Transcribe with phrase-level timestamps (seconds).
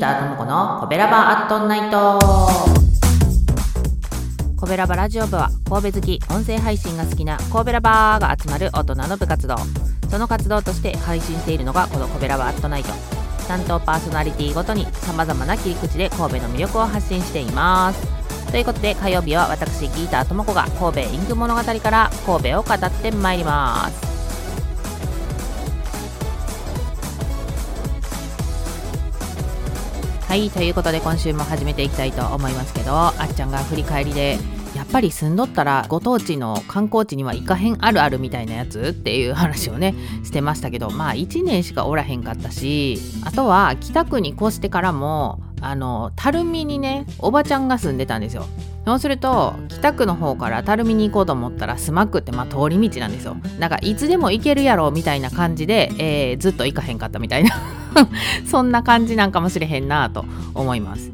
[0.00, 2.18] ターともこのコベラバアットナイト。
[4.56, 9.56] コベラバラジオ部は神戸好き音声配信が好きな神戸ラバーが集まる大人の部活動。
[10.10, 12.94] その活動として配信しているのがこのコベラバアットナイト。
[13.46, 18.06] 担当パーソナリティごとにさまざまな切り口で神戸の魅力を発信しています。
[18.50, 24.03] ということで火曜日は私ギーターともこが神戸インク物語から神戸を語ってまいります。
[30.34, 34.36] はいということで今週も始めていきたいと思いますけどあっちゃんが振り返りで
[34.74, 39.94] やっぱり住んどったらご当地の観光地には行かへんあるあるみたいなやつっていう話をね
[40.24, 48.46] してましたけどまあ1年しかおらへんかったしあとは北区に越してからもあの垂水にねおばちゃんが住んでたんですよ。
[48.84, 53.36] そうすると北区の方から垂水に行こうと思ったらスマックってまあ通り道なんですよ。
[53.58, 57.50] だかいつでも行けるやろみたいな感じで、えー、ずっと行かへんかったみたいな。
[58.46, 61.10] そんな感じなんかもしれへんなと思います。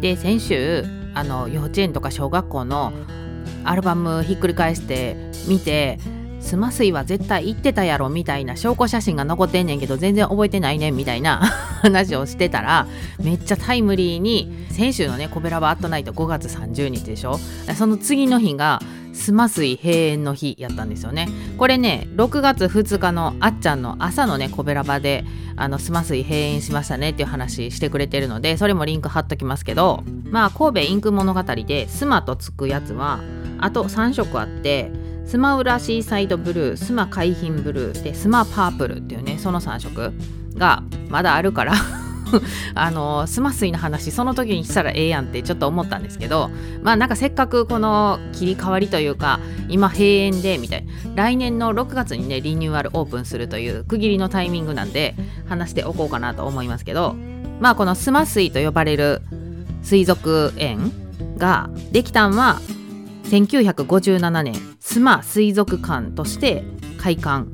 [0.00, 2.92] で先週あの幼稚園とか小学校の
[3.64, 5.16] アルバムひっくり返して
[5.46, 5.98] 見て
[6.42, 11.40] スマスイは絶対行ってたやろみたいな証拠写真が残ってんねんけど全然覚えてないねんみたいな
[11.82, 12.86] 話をしてたら
[13.20, 17.38] めっちゃタイムリーに先週のね「コベラバアットナイト」5月30日でしょ。
[17.74, 18.80] その次の日が
[19.12, 21.28] スマスイ閉園の日やったんですよね。
[21.58, 25.24] これね6月2日のあっちゃんの朝のねコベラバで
[25.56, 33.20] あのスマスイ閉園しましたねっていう話してくれてるのでそれもリンク貼っときますけどまあ神戸インク物語でスマとつくやつは
[33.58, 34.90] あと3色あって
[35.24, 40.12] スマウラシーサイドブルースマ海浜ブルーでスマパープルっていうねその3色
[40.56, 41.74] がまだあるから
[42.74, 46.50] あのスマスイの話その時にしたらええやんってちょっと思ったんですけど
[46.82, 50.92] まあなんかせっかくこの切り替わりというか今閉園でみたいな。
[51.14, 55.14] 来年の6月にねリニューアルオープンするという区切りのタイミングなんで
[55.46, 57.14] 話しておこうかなと思いますけど
[57.60, 59.20] まあこのスマスイと呼ばれる
[59.82, 60.90] 水族園
[61.36, 62.60] ができたんは
[63.24, 64.71] 1957年。
[64.84, 66.64] スマ水族館として
[66.98, 67.46] 開館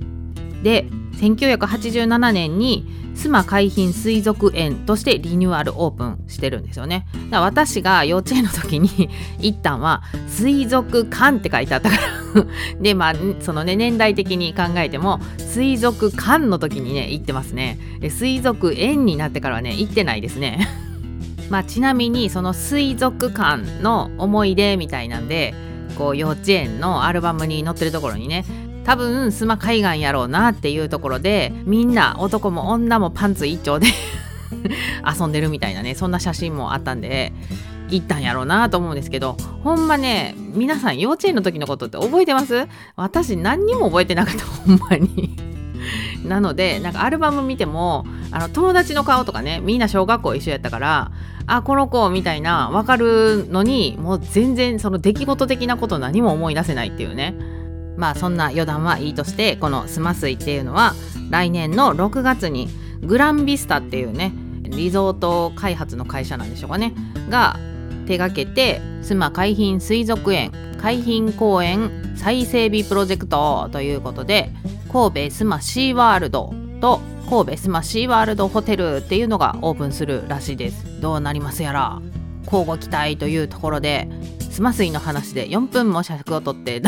[0.62, 0.86] で
[1.20, 7.06] 1987年に須磨海浜水族園としてリニューアルオープンしてるんですよね。
[7.12, 12.02] だから私が幼稚園の時に行ったんは水族館って書いてあったから。
[12.80, 17.78] でまあそのね年代的に考えても水族館の時にね行ってますね。
[18.00, 20.66] で水族園になってからはね行ってないですね。
[21.50, 25.67] まあちなみにその水族館の思い出みたいなんで
[25.98, 28.44] こう幼稚園のアルバムに載ってるところにね
[28.84, 33.88] 多分須磨海岸やろうなっていうところでみんな男も女もパンツ一丁で
[35.20, 37.32] 遊んでるみたいなねそんな写真もあったんで
[37.90, 42.66] 行ったんやろうなと思うんですけどほんまね皆さん幼稚園の時のことって覚えてます？
[42.96, 45.47] 私何にも覚えてなかったほんまに。
[46.24, 51.12] なのでなんかアルバム見てもあの友達の顔とかねみんな小学校一緒やったから
[51.46, 57.34] あこの子みたいな分かるのにもう全然その出来事的なこと何も思い出せないっていうね。
[57.96, 60.94] まあそんな余談はいいとしてこのスマスイっていうのは
[61.30, 62.68] 来年の6月に
[63.02, 64.32] グランビスタっていうね
[64.62, 66.94] リゾート開発の会社なんでしょうかね。
[67.28, 67.56] が
[68.06, 74.50] 手がけて須磨海浜水族園海浜公園再整備プロジェクトということで
[74.90, 81.00] 神戸スマシーワールドと神戸スマシーワールドホテルっていうのがオープンするらしいです。
[81.00, 82.00] どうなりますやら。
[82.44, 84.08] 交互期待というところで
[84.50, 86.80] スマ水の話で4分も尺を取って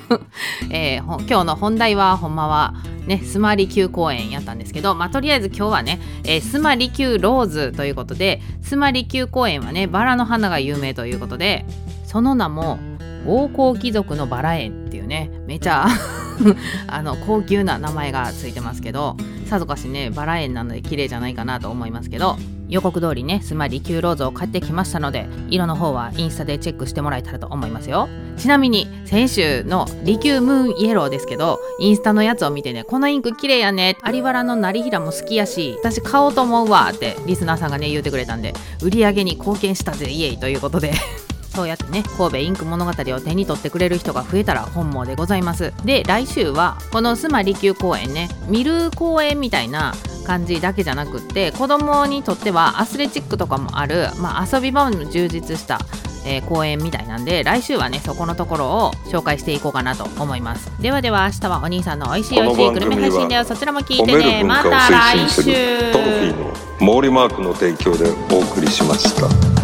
[0.70, 2.74] えー、今日の本題はほんまは
[3.06, 11.64] ねスマリキュー公園やったんですけど、まあ、とりあえず今日はね、えー、スマリキューローズということでスマリキュー公園はねバラの花が有名ということで
[12.06, 12.78] その名も
[13.26, 15.86] 王侯貴族のバラ園っていうねめちゃ
[16.88, 19.16] あの高級な名前がついてますけど
[19.46, 22.36] さぞかしねバラ園なので綺麗じゃないかなと思いますけど
[22.68, 28.08] 予告通りねスマリキューローズを買ってきましたので色の方はインスタでチェックしてもらえたらと思いますよ。
[28.36, 38.52] ちなみに先週のリキュームーンイエローですけどインスタのやつを見てねこのインク綺麗やね有原の成平も好きやし私買おうと思うわってリスナーさんがね言うてくれたんで
[38.82, 40.92] 売り上げに貢献したぜイエイということで。
[41.54, 45.72] そうやってね神戸インク物語を手に取ってくれる人が増えたら本望でございます。
[45.84, 49.94] で来週はこの須磨利休公園ね見る公園みたいな
[50.24, 55.78] 感じだけじゃなくって子供にとってはアスレチックとかもある、まあ、遊び場も充実した
[56.26, 60.70] えー、公演みたいなんで来週はねそこのところを紹介していこうかなと思います。
[60.80, 64.42] ではでは明日はお兄さんの美味しい美味しいグルメ配信だよそちらも聞いてね。
[64.42, 65.42] また来週。
[65.92, 69.63] トロフィーの毛利マークの提供でお送りしました